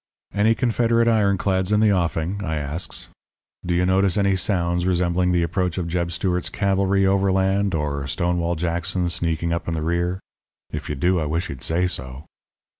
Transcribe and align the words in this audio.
"'Any 0.33 0.55
Confederate 0.55 1.07
ironclads 1.07 1.71
in 1.71 1.79
the 1.79 1.91
offing?' 1.93 2.41
I 2.43 2.55
asks. 2.55 3.07
'Do 3.63 3.75
you 3.75 3.85
notice 3.85 4.17
any 4.17 4.35
sounds 4.35 4.87
resembling 4.87 5.31
the 5.31 5.43
approach 5.43 5.77
of 5.77 5.87
Jeb 5.87 6.11
Stewart's 6.11 6.49
cavalry 6.49 7.05
overland 7.05 7.75
or 7.75 8.07
Stonewall 8.07 8.55
Jackson 8.55 9.09
sneaking 9.11 9.53
up 9.53 9.67
in 9.67 9.75
the 9.75 9.83
rear? 9.83 10.19
If 10.71 10.89
you 10.89 10.95
do, 10.95 11.19
I 11.19 11.25
wish 11.27 11.49
you'd 11.49 11.61
say 11.61 11.85
so.' 11.85 12.25